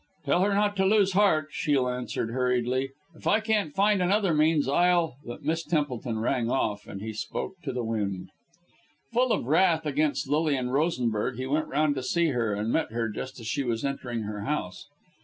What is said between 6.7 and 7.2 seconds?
and he